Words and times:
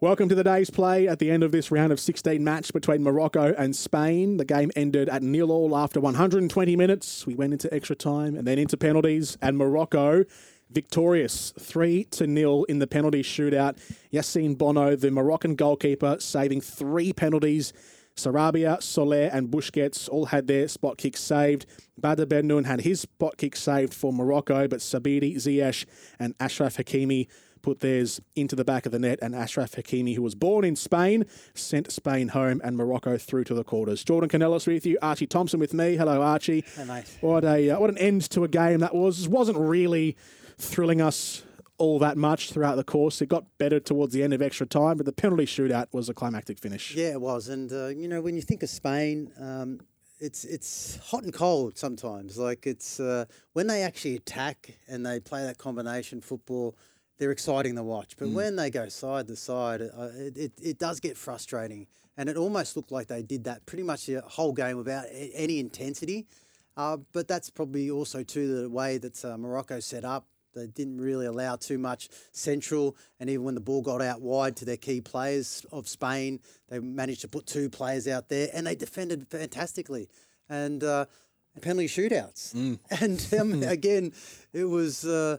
Welcome 0.00 0.28
to 0.28 0.34
the 0.34 0.42
day's 0.42 0.70
play 0.70 1.06
at 1.06 1.20
the 1.20 1.30
end 1.30 1.44
of 1.44 1.52
this 1.52 1.70
round 1.70 1.92
of 1.92 2.00
16 2.00 2.42
match 2.42 2.72
between 2.72 3.04
Morocco 3.04 3.54
and 3.56 3.76
Spain. 3.76 4.38
The 4.38 4.44
game 4.44 4.72
ended 4.74 5.08
at 5.08 5.22
nil 5.22 5.52
all 5.52 5.76
after 5.76 6.00
120 6.00 6.74
minutes. 6.74 7.26
We 7.28 7.36
went 7.36 7.52
into 7.52 7.72
extra 7.72 7.94
time 7.94 8.34
and 8.36 8.44
then 8.46 8.58
into 8.58 8.76
penalties, 8.76 9.38
and 9.40 9.56
Morocco 9.56 10.24
victorious 10.68 11.54
3 11.60 12.04
to 12.06 12.26
nil 12.26 12.64
in 12.64 12.80
the 12.80 12.88
penalty 12.88 13.22
shootout. 13.22 13.78
Yassine 14.12 14.58
Bono, 14.58 14.96
the 14.96 15.12
Moroccan 15.12 15.54
goalkeeper, 15.54 16.16
saving 16.18 16.60
three 16.60 17.12
penalties. 17.12 17.72
Sarabia, 18.16 18.82
Soler, 18.82 19.30
and 19.32 19.48
Busquets 19.48 20.08
all 20.08 20.26
had 20.26 20.48
their 20.48 20.68
spot 20.68 20.98
kicks 20.98 21.20
saved. 21.20 21.66
Badr 21.98 22.24
Benoun 22.24 22.64
had 22.64 22.80
his 22.82 23.00
spot 23.00 23.36
kick 23.36 23.56
saved 23.56 23.94
for 23.94 24.12
Morocco, 24.12 24.68
but 24.68 24.80
Sabiri, 24.80 25.36
Ziyech, 25.36 25.84
and 26.18 26.34
Ashraf 26.40 26.76
Hakimi 26.76 27.28
put 27.64 27.80
theirs 27.80 28.20
into 28.36 28.54
the 28.54 28.64
back 28.64 28.84
of 28.84 28.92
the 28.92 28.98
net, 28.98 29.18
and 29.22 29.34
Ashraf 29.34 29.72
Hakimi, 29.72 30.14
who 30.14 30.22
was 30.22 30.34
born 30.34 30.64
in 30.64 30.76
Spain, 30.76 31.24
sent 31.54 31.90
Spain 31.90 32.28
home 32.28 32.60
and 32.62 32.76
Morocco 32.76 33.16
through 33.16 33.44
to 33.44 33.54
the 33.54 33.64
quarters. 33.64 34.04
Jordan 34.04 34.28
Canellis 34.28 34.66
with 34.66 34.84
you, 34.84 34.98
Archie 35.00 35.26
Thompson 35.26 35.58
with 35.58 35.72
me. 35.72 35.96
Hello, 35.96 36.20
Archie. 36.20 36.62
Hey, 36.76 36.84
mate. 36.84 37.16
What 37.22 37.42
a 37.42 37.70
uh, 37.70 37.80
what 37.80 37.88
an 37.88 37.96
end 37.96 38.28
to 38.30 38.44
a 38.44 38.48
game 38.48 38.80
that 38.80 38.94
was. 38.94 39.26
wasn't 39.28 39.56
really 39.56 40.16
thrilling 40.58 41.00
us 41.00 41.42
all 41.78 41.98
that 41.98 42.18
much 42.18 42.52
throughout 42.52 42.76
the 42.76 42.84
course. 42.84 43.22
It 43.22 43.28
got 43.30 43.46
better 43.58 43.80
towards 43.80 44.12
the 44.12 44.22
end 44.22 44.34
of 44.34 44.42
extra 44.42 44.66
time, 44.66 44.98
but 44.98 45.06
the 45.06 45.12
penalty 45.12 45.46
shootout 45.46 45.86
was 45.92 46.08
a 46.08 46.14
climactic 46.14 46.58
finish. 46.58 46.94
Yeah, 46.94 47.12
it 47.12 47.20
was. 47.20 47.48
And, 47.48 47.72
uh, 47.72 47.88
you 47.88 48.06
know, 48.06 48.20
when 48.20 48.36
you 48.36 48.42
think 48.42 48.62
of 48.62 48.68
Spain, 48.68 49.32
um, 49.40 49.80
it's 50.20 50.44
it's 50.44 50.96
hot 50.96 51.24
and 51.24 51.32
cold 51.32 51.76
sometimes. 51.76 52.38
Like 52.38 52.66
it's 52.66 53.00
uh, 53.00 53.24
when 53.52 53.66
they 53.66 53.82
actually 53.82 54.16
attack 54.16 54.78
and 54.88 55.04
they 55.04 55.20
play 55.20 55.42
that 55.42 55.58
combination 55.58 56.20
football, 56.20 56.76
they're 57.18 57.30
exciting 57.30 57.76
to 57.76 57.82
watch. 57.82 58.16
But 58.16 58.28
when 58.28 58.56
they 58.56 58.70
go 58.70 58.88
side 58.88 59.28
to 59.28 59.36
side, 59.36 59.82
uh, 59.82 60.08
it, 60.16 60.36
it, 60.36 60.52
it 60.62 60.78
does 60.78 61.00
get 61.00 61.16
frustrating. 61.16 61.86
And 62.16 62.28
it 62.28 62.36
almost 62.36 62.76
looked 62.76 62.92
like 62.92 63.08
they 63.08 63.22
did 63.22 63.44
that 63.44 63.66
pretty 63.66 63.82
much 63.82 64.06
the 64.06 64.20
whole 64.20 64.52
game 64.52 64.76
without 64.76 65.06
a- 65.06 65.32
any 65.34 65.58
intensity. 65.58 66.26
Uh, 66.76 66.98
but 67.12 67.28
that's 67.28 67.50
probably 67.50 67.90
also 67.90 68.22
too 68.22 68.62
the 68.62 68.68
way 68.68 68.98
that 68.98 69.24
uh, 69.24 69.36
Morocco 69.36 69.80
set 69.80 70.04
up. 70.04 70.26
They 70.54 70.68
didn't 70.68 71.00
really 71.00 71.26
allow 71.26 71.56
too 71.56 71.78
much 71.78 72.08
central, 72.30 72.96
and 73.18 73.28
even 73.28 73.44
when 73.44 73.56
the 73.56 73.60
ball 73.60 73.82
got 73.82 74.00
out 74.00 74.20
wide 74.20 74.54
to 74.58 74.64
their 74.64 74.76
key 74.76 75.00
players 75.00 75.66
of 75.72 75.88
Spain, 75.88 76.38
they 76.68 76.78
managed 76.78 77.22
to 77.22 77.28
put 77.28 77.46
two 77.46 77.68
players 77.68 78.06
out 78.06 78.28
there, 78.28 78.50
and 78.52 78.64
they 78.64 78.76
defended 78.76 79.26
fantastically. 79.28 80.08
And 80.48 80.84
uh, 80.84 81.06
penalty 81.60 81.88
shootouts, 81.88 82.54
and 83.00 83.26
um, 83.40 83.62
again, 83.68 84.12
it 84.52 84.64
was. 84.64 85.04
Uh, 85.04 85.38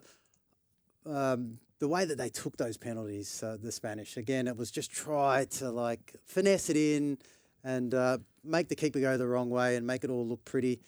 um, 1.05 1.59
the 1.79 1.87
way 1.87 2.05
that 2.05 2.17
they 2.17 2.29
took 2.29 2.57
those 2.57 2.77
penalties, 2.77 3.43
uh, 3.43 3.57
the 3.61 3.71
Spanish, 3.71 4.17
again, 4.17 4.47
it 4.47 4.55
was 4.55 4.71
just 4.71 4.91
try 4.91 5.45
to 5.45 5.69
like 5.69 6.15
finesse 6.25 6.69
it 6.69 6.77
in 6.77 7.17
and 7.63 7.93
uh, 7.93 8.17
make 8.43 8.69
the 8.69 8.75
keeper 8.75 8.99
go 8.99 9.17
the 9.17 9.27
wrong 9.27 9.49
way 9.49 9.75
and 9.75 9.85
make 9.85 10.03
it 10.03 10.09
all 10.09 10.25
look 10.25 10.45
pretty. 10.45 10.79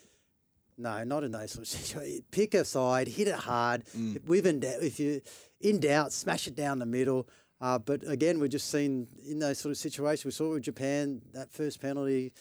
No, 0.77 1.03
not 1.03 1.23
in 1.23 1.31
those 1.31 1.51
sort 1.51 1.63
of 1.63 1.67
situations. 1.67 2.21
Pick 2.31 2.53
a 2.53 2.63
side, 2.63 3.07
hit 3.07 3.27
it 3.27 3.35
hard. 3.35 3.83
If, 4.15 4.45
in 4.45 4.59
doubt, 4.59 4.83
if 4.83 4.99
you're 4.99 5.19
in 5.59 5.79
doubt, 5.79 6.13
smash 6.13 6.47
it 6.47 6.55
down 6.55 6.79
the 6.79 6.85
middle. 6.85 7.27
Uh, 7.59 7.79
but 7.79 8.07
again, 8.07 8.39
we've 8.39 8.51
just 8.51 8.69
seen 8.69 9.07
in 9.27 9.39
those 9.39 9.57
sort 9.57 9.71
of 9.71 9.77
situations. 9.77 10.25
We 10.25 10.31
saw 10.31 10.53
with 10.53 10.63
Japan 10.63 11.21
that 11.33 11.51
first 11.51 11.81
penalty 11.81 12.31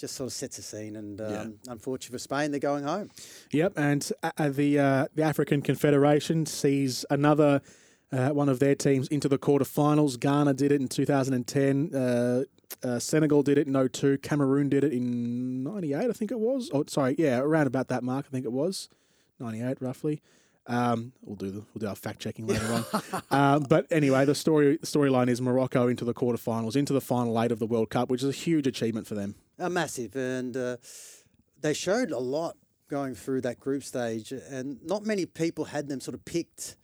just 0.00 0.14
sort 0.14 0.28
of 0.28 0.32
sets 0.32 0.58
a 0.58 0.62
scene, 0.62 0.96
and 0.96 1.20
um, 1.20 1.54
unfortunately 1.68 2.14
for 2.14 2.18
Spain, 2.18 2.50
they're 2.50 2.58
going 2.58 2.84
home. 2.84 3.10
Yep, 3.52 3.74
and 3.76 4.10
uh, 4.22 4.30
uh, 4.38 4.48
the 4.48 4.78
uh, 4.78 5.06
the 5.14 5.22
African 5.22 5.60
Confederation 5.60 6.46
sees 6.46 7.04
another 7.10 7.60
uh, 8.12 8.30
one 8.30 8.48
of 8.48 8.58
their 8.58 8.74
teams 8.74 9.08
into 9.08 9.28
the 9.28 9.38
quarterfinals. 9.38 10.18
Ghana 10.18 10.54
did 10.54 10.72
it 10.72 10.80
in 10.80 10.88
2010. 10.88 11.94
Uh, 11.94 12.44
uh, 12.82 12.98
Senegal 12.98 13.42
did 13.42 13.58
it 13.58 13.66
in 13.66 13.88
02. 13.88 14.18
Cameroon 14.18 14.68
did 14.68 14.84
it 14.84 14.92
in 14.92 15.64
98, 15.64 16.08
I 16.08 16.12
think 16.12 16.30
it 16.30 16.40
was. 16.40 16.70
Oh, 16.72 16.84
sorry, 16.86 17.14
yeah, 17.18 17.38
around 17.38 17.66
about 17.66 17.88
that 17.88 18.02
mark, 18.02 18.26
I 18.28 18.30
think 18.30 18.46
it 18.46 18.52
was 18.52 18.88
98 19.38 19.78
roughly. 19.80 20.22
Um, 20.70 21.12
we'll 21.22 21.34
do 21.34 21.50
the, 21.50 21.58
we'll 21.74 21.80
do 21.80 21.88
our 21.88 21.96
fact 21.96 22.20
checking 22.20 22.46
later 22.46 22.84
on. 22.92 23.22
um, 23.30 23.66
but 23.68 23.86
anyway, 23.90 24.24
the 24.24 24.36
story 24.36 24.78
storyline 24.78 25.28
is 25.28 25.40
Morocco 25.40 25.88
into 25.88 26.04
the 26.04 26.14
quarterfinals, 26.14 26.76
into 26.76 26.92
the 26.92 27.00
final 27.00 27.42
eight 27.42 27.50
of 27.50 27.58
the 27.58 27.66
World 27.66 27.90
Cup, 27.90 28.08
which 28.08 28.22
is 28.22 28.28
a 28.28 28.32
huge 28.32 28.68
achievement 28.68 29.08
for 29.08 29.16
them. 29.16 29.34
Uh, 29.58 29.68
massive, 29.68 30.14
and 30.14 30.56
uh, 30.56 30.76
they 31.60 31.74
showed 31.74 32.12
a 32.12 32.18
lot 32.18 32.56
going 32.88 33.16
through 33.16 33.40
that 33.40 33.58
group 33.58 33.82
stage, 33.82 34.30
and 34.30 34.78
not 34.84 35.04
many 35.04 35.26
people 35.26 35.64
had 35.64 35.88
them 35.88 36.00
sort 36.00 36.14
of 36.14 36.24
picked 36.24 36.76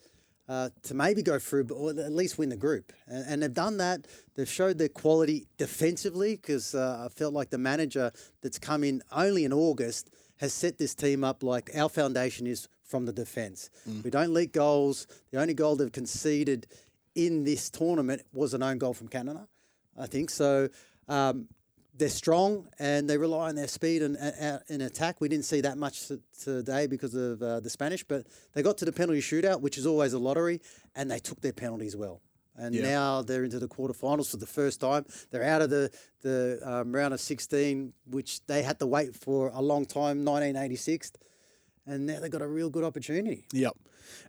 uh, 0.49 0.71
to 0.83 0.95
maybe 0.95 1.23
go 1.23 1.39
through, 1.39 1.65
but 1.65 1.75
or 1.75 1.91
at 1.91 2.13
least 2.13 2.39
win 2.39 2.49
the 2.49 2.57
group. 2.57 2.93
And, 3.07 3.25
and 3.29 3.43
they've 3.43 3.55
done 3.55 3.77
that. 3.77 4.07
They've 4.35 4.49
showed 4.49 4.79
their 4.79 4.89
quality 4.89 5.47
defensively 5.59 6.35
because 6.35 6.75
uh, 6.75 7.05
I 7.05 7.09
felt 7.09 7.35
like 7.35 7.51
the 7.51 7.59
manager 7.59 8.11
that's 8.43 8.59
come 8.59 8.83
in 8.83 9.03
only 9.13 9.45
in 9.45 9.53
August 9.53 10.11
has 10.39 10.53
set 10.53 10.79
this 10.79 10.95
team 10.95 11.23
up 11.23 11.43
like 11.43 11.71
our 11.75 11.89
foundation 11.89 12.47
is 12.47 12.69
from 12.87 13.05
the 13.05 13.13
defence. 13.13 13.71
We 14.05 14.11
don't 14.11 14.33
leak 14.33 14.53
goals. 14.53 15.07
The 15.31 15.41
only 15.41 15.55
goal 15.55 15.77
they've 15.77 15.91
conceded 15.93 16.67
in 17.15 17.45
this 17.45 17.69
tournament 17.71 18.23
was 18.33 18.55
an 18.55 18.63
own 18.63 18.79
goal 18.79 18.95
from 18.95 19.09
Canada, 19.09 19.49
I 19.99 20.07
think. 20.07 20.31
So 20.31 20.69
um, 21.09 21.49
they're 21.97 22.09
strong 22.09 22.69
and 22.79 23.09
they 23.11 23.17
rely 23.19 23.49
on 23.49 23.55
their 23.57 23.69
speed 23.69 24.03
and, 24.03 24.17
and 24.17 24.83
attack. 24.83 25.21
We 25.21 25.29
didn't 25.29 25.47
see 25.47 25.61
that 25.63 25.79
much 25.79 26.11
today 26.43 26.87
because 26.87 27.15
of 27.15 27.43
uh, 27.43 27.61
the 27.61 27.71
Spanish, 27.71 28.05
but 28.05 28.27
they 28.55 28.63
got 28.63 28.79
to 28.79 28.85
the 28.85 28.93
penalty 28.93 29.21
shootout, 29.21 29.61
which 29.61 29.79
is 29.79 29.87
always 29.87 30.13
a 30.13 30.19
lottery, 30.19 30.61
and 30.95 31.11
they 31.11 31.19
took 31.19 31.41
their 31.41 31.53
penalties 31.55 31.97
well. 31.97 32.21
And 32.59 32.75
Yeah. 32.75 32.83
now 32.83 33.23
they're 33.23 33.45
into 33.45 33.59
the 33.59 33.69
quarterfinals 33.69 34.31
for 34.31 34.39
the 34.39 34.47
first 34.47 34.81
time. 34.81 35.05
They're 35.31 35.45
out 35.45 35.61
of 35.63 35.71
the 35.71 35.91
the 36.23 36.59
um, 36.65 36.95
round 36.95 37.13
of 37.15 37.21
16, 37.21 37.93
which 38.11 38.45
they 38.47 38.63
had 38.63 38.79
to 38.81 38.87
wait 38.87 39.15
for 39.15 39.49
a 39.55 39.61
long 39.63 39.85
time, 39.87 40.25
1986, 40.25 41.13
and 41.87 42.07
now 42.07 42.21
they've 42.21 42.31
got 42.31 42.43
a 42.43 42.47
real 42.47 42.71
good 42.71 42.85
opportunity. 42.85 43.45
Yep, 43.53 43.77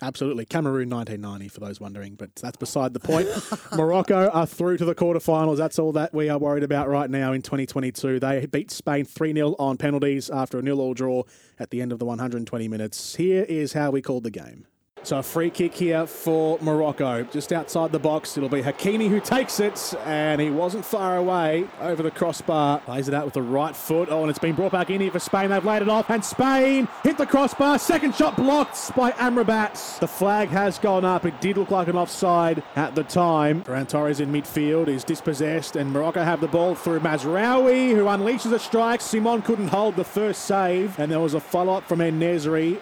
absolutely. 0.02 0.46
Cameroon 0.46 0.90
1990, 0.90 1.48
for 1.50 1.60
those 1.60 1.80
wondering, 1.80 2.16
but 2.16 2.36
that's 2.36 2.58
beside 2.58 2.94
the 2.94 3.00
point. 3.00 3.28
Morocco 3.76 4.30
are 4.30 4.46
through 4.46 4.78
to 4.78 4.86
the 4.86 4.96
quarterfinals. 4.96 5.58
That's 5.58 5.80
all 5.80 5.92
that 5.94 6.14
we 6.14 6.30
are 6.30 6.38
worried 6.38 6.64
about 6.64 6.88
right 6.90 7.10
now 7.10 7.34
in 7.34 7.42
2022. 7.42 8.20
They 8.20 8.46
beat 8.46 8.72
Spain 8.72 9.06
3 9.06 9.34
0 9.34 9.56
on 9.60 9.78
penalties 9.78 10.30
after 10.30 10.60
a 10.60 10.62
nil 10.62 10.80
all 10.80 10.94
draw 10.94 11.24
at 11.60 11.72
the 11.72 11.82
end 11.82 11.92
of 11.92 12.00
the 12.00 12.06
120 12.06 12.68
minutes. 12.68 13.16
Here 13.16 13.44
is 13.44 13.74
how 13.74 13.92
we 13.92 14.02
called 14.02 14.24
the 14.24 14.32
game. 14.32 14.68
So 15.04 15.20
a 15.20 15.24
free 15.24 15.50
kick 15.50 15.74
here 15.74 16.06
for 16.06 16.58
Morocco, 16.62 17.24
just 17.24 17.54
outside 17.54 17.94
the 17.94 18.00
box. 18.00 18.36
It'll 18.36 18.50
be 18.50 18.62
Hakimi 18.62 19.10
who 19.10 19.22
takes 19.22 19.60
it, 19.62 19.94
and 20.04 20.42
he 20.42 20.50
wasn't 20.50 20.84
far 20.84 21.16
away 21.16 21.66
over 21.80 22.04
the 22.04 22.12
crossbar. 22.12 22.82
Plays 22.82 23.08
it 23.08 23.14
out 23.14 23.24
with 23.24 23.34
the 23.34 23.42
right 23.42 23.76
foot. 23.76 24.10
Oh, 24.12 24.22
and 24.22 24.30
it's 24.30 24.40
been 24.40 24.56
brought 24.56 24.74
back 24.74 24.90
in 24.90 25.00
here 25.00 25.12
for 25.12 25.20
Spain. 25.20 25.50
They've 25.50 25.64
laid 25.64 25.82
it 25.82 25.88
off, 25.88 26.10
and 26.10 26.26
Spain 26.26 26.90
hit 27.04 27.18
the 27.18 27.26
crossbar. 27.26 27.80
Second 27.80 28.16
shot 28.16 28.36
blocked 28.36 28.96
by 28.96 29.12
Amrabat. 29.12 30.00
The 30.00 30.08
flag 30.08 30.50
has 30.50 30.78
gone 30.78 31.06
up. 31.06 31.26
It 31.26 31.40
did 31.40 31.58
look 31.58 31.72
like 31.72 31.88
an 31.88 31.96
offside 31.96 32.62
at 32.76 32.96
the 32.96 33.04
time. 33.04 33.64
Ferran 33.64 33.88
Torres 33.88 34.20
in 34.20 34.32
midfield 34.32 34.90
is 34.90 35.06
dispossessed, 35.06 35.78
and 35.78 35.92
Morocco 35.92 36.24
have 36.24 36.42
the 36.42 36.48
ball 36.48 36.76
through 36.76 37.00
Mazraoui, 37.00 37.96
who 37.96 38.06
unleashes 38.06 38.52
a 38.52 38.60
strike. 38.60 39.00
Simon 39.00 39.42
couldn't 39.42 39.70
hold 39.70 39.96
the 39.96 40.04
first 40.04 40.44
save, 40.44 41.00
and 41.00 41.10
there 41.10 41.22
was 41.22 41.34
a 41.34 41.40
follow 41.40 41.76
up 41.76 41.88
from 41.88 42.02
En. 42.02 42.18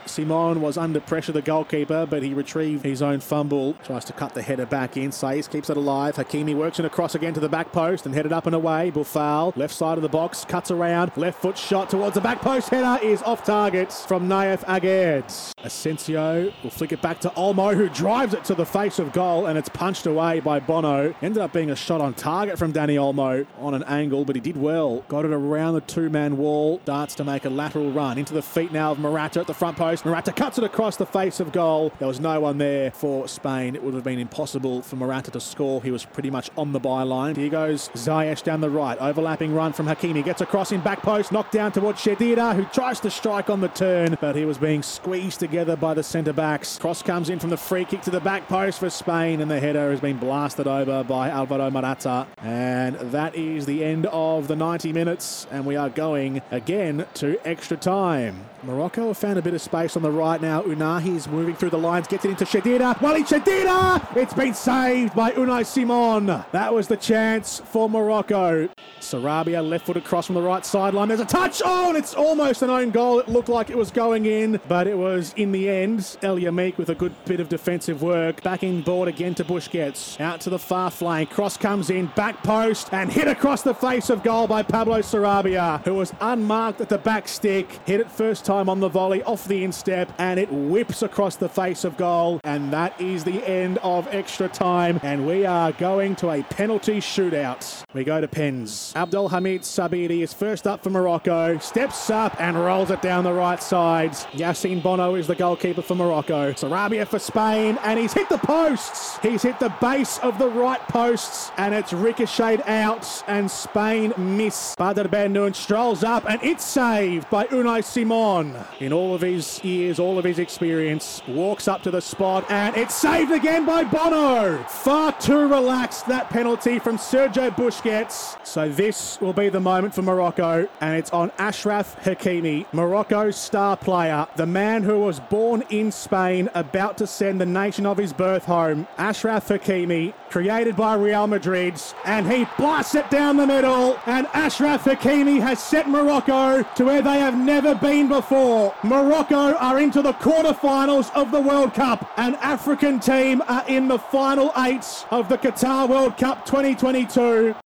Simon 0.05 0.61
was 0.61 0.77
under 0.77 0.99
pressure, 0.99 1.31
the 1.31 1.41
goalkeeper, 1.41 2.04
but 2.05 2.23
he 2.23 2.33
retrieved 2.33 2.83
his 2.83 3.01
own 3.01 3.19
fumble. 3.19 3.73
Tries 3.83 4.05
to 4.05 4.13
cut 4.13 4.33
the 4.33 4.41
header 4.41 4.65
back 4.65 4.97
in. 4.97 5.11
Saïss 5.11 5.49
keeps 5.49 5.69
it 5.69 5.77
alive. 5.77 6.15
Hakimi 6.15 6.55
works 6.55 6.79
in 6.79 6.85
across 6.85 7.15
again 7.15 7.33
to 7.33 7.39
the 7.39 7.49
back 7.49 7.71
post 7.71 8.05
and 8.05 8.15
headed 8.15 8.33
up 8.33 8.45
and 8.45 8.55
away. 8.55 8.91
Boufal, 8.91 9.55
left 9.55 9.73
side 9.73 9.97
of 9.97 10.01
the 10.01 10.09
box, 10.09 10.45
cuts 10.45 10.71
around. 10.71 11.11
Left 11.15 11.41
foot 11.41 11.57
shot 11.57 11.89
towards 11.89 12.15
the 12.15 12.21
back 12.21 12.41
post. 12.41 12.69
Header 12.69 13.03
is 13.03 13.21
off 13.23 13.43
target 13.43 13.91
from 13.91 14.27
Nayef 14.27 14.63
Aguerd. 14.65 15.53
Asensio 15.63 16.51
will 16.63 16.69
flick 16.69 16.91
it 16.91 17.01
back 17.01 17.19
to 17.21 17.29
Olmo, 17.29 17.75
who 17.75 17.89
drives 17.89 18.33
it 18.33 18.43
to 18.45 18.55
the 18.55 18.65
face 18.65 18.99
of 18.99 19.11
goal, 19.13 19.47
and 19.47 19.57
it's 19.57 19.69
punched 19.69 20.05
away 20.05 20.39
by 20.39 20.59
Bono. 20.59 21.13
Ended 21.21 21.41
up 21.41 21.53
being 21.53 21.69
a 21.71 21.75
shot 21.75 22.01
on 22.01 22.13
target 22.13 22.57
from 22.57 22.71
Dani 22.73 22.95
Olmo 22.95 23.45
on 23.59 23.73
an 23.73 23.83
angle, 23.83 24.25
but 24.25 24.35
he 24.35 24.41
did 24.41 24.57
well. 24.57 25.01
Got 25.07 25.25
it 25.25 25.31
around 25.31 25.73
the 25.73 25.81
two 25.81 26.09
man 26.09 26.37
wall. 26.37 26.81
Darts 26.85 27.15
to 27.15 27.23
make 27.23 27.45
a 27.45 27.49
lateral 27.49 27.91
run 27.91 28.17
into 28.17 28.33
the 28.33 28.41
feet 28.41 28.71
now 28.71 28.91
of 28.91 28.99
Morata 28.99 29.39
at 29.39 29.47
the 29.47 29.53
front 29.53 29.77
post. 29.77 30.05
Morata 30.05 30.31
cuts 30.31 30.57
it 30.57 30.63
across 30.63 30.97
the 30.97 31.05
face 31.05 31.39
of 31.39 31.51
goal 31.51 31.91
There 31.99 32.07
was 32.07 32.19
no 32.19 32.41
one 32.41 32.57
there 32.57 32.91
for 32.91 33.27
Spain. 33.27 33.75
It 33.75 33.83
would 33.83 33.93
have 33.93 34.03
been 34.03 34.19
impossible 34.19 34.81
for 34.81 34.97
Morata 34.97 35.31
to 35.31 35.39
score. 35.39 35.81
He 35.81 35.91
was 35.91 36.03
pretty 36.03 36.29
much 36.29 36.51
on 36.57 36.73
the 36.73 36.79
byline. 36.79 37.37
Here 37.37 37.49
goes 37.49 37.89
Ziyech 37.89 38.43
down 38.43 38.59
the 38.61 38.69
right. 38.69 38.97
Overlapping 38.99 39.53
run 39.53 39.71
from 39.71 39.87
Hakimi. 39.87 40.23
Gets 40.23 40.41
across 40.41 40.71
in 40.71 40.81
back 40.81 41.01
post. 41.01 41.31
Knocked 41.31 41.53
down 41.53 41.71
towards 41.71 42.01
Cheddira, 42.01 42.53
who 42.55 42.65
tries 42.65 42.99
to 43.01 43.09
strike 43.09 43.49
on 43.49 43.61
the 43.61 43.69
turn, 43.69 44.17
but 44.19 44.35
he 44.35 44.43
was 44.43 44.57
being 44.57 44.83
squeezed 44.83 45.39
together 45.39 45.75
by 45.75 45.93
the 45.93 46.03
centre 46.03 46.33
backs. 46.33 46.77
Cross 46.77 47.03
comes 47.03 47.29
in 47.29 47.39
from 47.39 47.49
the 47.49 47.57
free 47.57 47.85
kick 47.85 48.01
to 48.01 48.11
the 48.11 48.19
back 48.19 48.47
post 48.47 48.79
for 48.79 48.89
Spain, 48.89 49.39
and 49.39 49.49
the 49.49 49.59
header 49.59 49.91
has 49.91 50.01
been 50.01 50.17
blasted 50.17 50.67
over 50.67 51.03
by 51.03 51.29
Alvaro 51.29 51.69
Morata. 51.71 52.27
And 52.39 52.95
that 53.11 53.35
is 53.35 53.65
the 53.65 53.83
end 53.83 54.05
of 54.07 54.47
the 54.47 54.55
90 54.55 54.91
minutes, 54.91 55.47
and 55.51 55.65
we 55.65 55.75
are 55.75 55.89
going 55.89 56.41
again 56.51 57.05
to 57.15 57.39
extra 57.47 57.77
time. 57.77 58.45
Morocco 58.65 59.09
have 59.09 59.17
found 59.17 59.37
a 59.37 59.43
bit 59.43 59.53
of 59.53 59.61
space 59.61 59.95
on 59.95 60.01
the 60.01 60.09
right 60.09 60.41
now. 60.41 60.63
Ounahi 60.63 61.15
is 61.15 61.27
moving 61.27 61.55
through 61.55 61.69
the 61.69 61.77
lines, 61.77 62.07
gets 62.07 62.25
it 62.25 62.31
into 62.31 62.45
Cheddira. 62.45 62.99
Walid 62.99 63.27
Cheddira! 63.27 64.17
It's 64.17 64.33
been 64.33 64.55
saved 64.55 65.13
by 65.13 65.31
Unai 65.31 65.63
Simon. 65.63 66.25
That 66.51 66.73
was 66.73 66.87
the 66.87 66.97
chance 66.97 67.59
for 67.59 67.87
Morocco. 67.87 68.67
Sarabia 68.99 69.67
left 69.67 69.85
foot 69.85 69.97
across 69.97 70.25
from 70.25 70.35
the 70.35 70.41
right 70.41 70.65
sideline. 70.65 71.09
There's 71.09 71.19
a 71.19 71.25
touch 71.25 71.61
on. 71.61 71.95
it's 71.95 72.15
almost 72.15 72.63
an 72.63 72.71
own 72.71 72.89
goal. 72.89 73.19
It 73.19 73.27
looked 73.27 73.49
like 73.49 73.69
it 73.69 73.77
was 73.77 73.91
going 73.91 74.25
in, 74.25 74.59
but 74.67 74.87
it 74.87 74.97
was 74.97 75.31
in 75.37 75.51
the 75.51 75.69
end. 75.69 76.17
El 76.23 76.37
Yamiq 76.37 76.77
with 76.77 76.89
a 76.89 76.95
good 76.95 77.13
bit 77.25 77.39
of 77.39 77.49
defensive 77.49 78.01
work. 78.01 78.41
Back 78.41 78.63
in 78.63 78.81
board 78.81 79.07
again 79.07 79.35
to 79.35 79.43
Busquets. 79.43 80.19
Out 80.19 80.41
to 80.41 80.49
the 80.49 80.57
far 80.57 80.89
flank. 80.89 81.29
Cross 81.29 81.57
comes 81.57 81.91
in, 81.91 82.07
back 82.15 82.41
post, 82.41 82.89
and 82.91 83.11
hit 83.11 83.27
across 83.27 83.61
the 83.61 83.75
face 83.75 84.09
of 84.09 84.23
goal 84.23 84.47
by 84.47 84.63
Pablo 84.63 84.99
Sarabia, 84.99 85.83
who 85.83 85.93
was 85.93 86.13
unmarked 86.19 86.81
at 86.81 86.89
the 86.89 86.97
back 86.97 87.27
stick. 87.27 87.79
Hit 87.85 87.99
it 87.99 88.09
first 88.09 88.43
time 88.43 88.54
on 88.55 88.79
the 88.79 88.89
volley 88.89 89.21
off 89.23 89.47
the 89.47 89.63
instep, 89.63 90.11
and 90.17 90.39
it 90.39 90.51
whips 90.51 91.01
across 91.01 91.35
the 91.35 91.49
face 91.49 91.83
of 91.83 91.97
goal. 91.97 92.39
And 92.43 92.71
that 92.73 92.99
is 92.99 93.23
the 93.23 93.45
end 93.47 93.77
of 93.79 94.07
extra 94.13 94.47
time. 94.47 94.99
And 95.03 95.27
we 95.27 95.45
are 95.45 95.71
going 95.73 96.15
to 96.17 96.31
a 96.31 96.43
penalty 96.43 96.99
shootout. 96.99 97.83
We 97.93 98.03
go 98.03 98.21
to 98.21 98.27
pens. 98.27 98.93
Abdelhamid 98.95 100.21
is 100.21 100.33
first 100.33 100.67
up 100.67 100.83
for 100.83 100.89
Morocco, 100.89 101.57
steps 101.59 102.09
up 102.09 102.39
and 102.39 102.57
rolls 102.57 102.91
it 102.91 103.01
down 103.01 103.23
the 103.23 103.33
right 103.33 103.61
side. 103.61 104.11
Yassine 104.33 104.81
Bono 104.81 105.15
is 105.15 105.27
the 105.27 105.35
goalkeeper 105.35 105.81
for 105.81 105.95
Morocco. 105.95 106.53
Sarabia 106.53 107.07
for 107.07 107.19
Spain, 107.19 107.77
and 107.83 107.99
he's 107.99 108.13
hit 108.13 108.29
the 108.29 108.37
posts. 108.37 109.17
He's 109.19 109.41
hit 109.41 109.59
the 109.59 109.73
base 109.81 110.19
of 110.19 110.37
the 110.37 110.47
right 110.49 110.81
posts, 110.87 111.51
and 111.57 111.73
it's 111.73 111.93
ricocheted 111.93 112.63
out, 112.67 113.23
and 113.27 113.49
Spain 113.49 114.13
miss. 114.17 114.75
Badr 114.75 115.07
Benoun 115.07 115.53
strolls 115.53 116.03
up, 116.03 116.29
and 116.29 116.41
it's 116.43 116.63
saved 116.63 117.29
by 117.29 117.45
Unai 117.47 117.83
Simon. 117.83 118.44
In 118.79 118.93
all 118.93 119.15
of 119.15 119.21
his 119.21 119.63
years, 119.63 119.99
all 119.99 120.19
of 120.19 120.25
his 120.25 120.39
experience, 120.39 121.21
walks 121.27 121.67
up 121.67 121.81
to 121.83 121.91
the 121.91 122.01
spot, 122.01 122.45
and 122.49 122.75
it's 122.75 122.93
saved 122.93 123.31
again 123.31 123.65
by 123.65 123.83
Bono. 123.83 124.63
Far 124.67 125.11
too 125.13 125.47
relaxed, 125.47 126.07
that 126.07 126.29
penalty 126.29 126.79
from 126.79 126.97
Sergio 126.97 127.49
Busquets. 127.55 128.37
So 128.45 128.69
this 128.69 129.19
will 129.21 129.33
be 129.33 129.49
the 129.49 129.59
moment 129.59 129.95
for 129.95 130.01
Morocco, 130.01 130.67
and 130.81 130.97
it's 130.97 131.11
on 131.11 131.31
Ashraf 131.37 132.03
Hakimi, 132.03 132.65
Morocco's 132.73 133.35
star 133.35 133.77
player, 133.77 134.27
the 134.35 134.45
man 134.45 134.83
who 134.83 134.99
was 134.99 135.19
born 135.19 135.63
in 135.69 135.91
Spain, 135.91 136.49
about 136.53 136.97
to 136.97 137.07
send 137.07 137.39
the 137.41 137.45
nation 137.45 137.85
of 137.85 137.97
his 137.97 138.13
birth 138.13 138.45
home. 138.45 138.87
Ashraf 138.97 139.47
Hakimi, 139.47 140.13
created 140.29 140.75
by 140.75 140.95
Real 140.95 141.27
Madrid, 141.27 141.81
and 142.03 142.31
he 142.31 142.45
blasts 142.57 142.95
it 142.95 143.09
down 143.09 143.37
the 143.37 143.47
middle, 143.47 143.97
and 144.05 144.27
Ashraf 144.33 144.83
Hakimi 144.83 145.39
has 145.39 145.63
set 145.63 145.87
Morocco 145.89 146.63
to 146.75 146.85
where 146.85 147.01
they 147.01 147.19
have 147.19 147.37
never 147.37 147.73
been 147.73 148.07
before. 148.07 148.34
Morocco 148.83 149.55
are 149.55 149.79
into 149.79 150.01
the 150.01 150.13
quarterfinals 150.13 151.11
of 151.15 151.31
the 151.31 151.39
World 151.39 151.73
Cup. 151.73 152.11
An 152.17 152.35
African 152.35 152.99
team 152.99 153.41
are 153.47 153.65
in 153.67 153.87
the 153.87 153.97
final 153.97 154.51
eight 154.57 155.05
of 155.09 155.27
the 155.29 155.37
Qatar 155.37 155.89
World 155.89 156.17
Cup 156.17 156.45
2022. 156.45 157.55